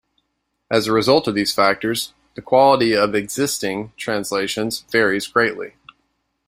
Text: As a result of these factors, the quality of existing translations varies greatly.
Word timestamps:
As 0.71 0.87
a 0.87 0.91
result 0.91 1.27
of 1.27 1.35
these 1.35 1.53
factors, 1.53 2.15
the 2.33 2.41
quality 2.41 2.95
of 2.95 3.13
existing 3.13 3.93
translations 3.97 4.83
varies 4.91 5.27
greatly. 5.27 5.75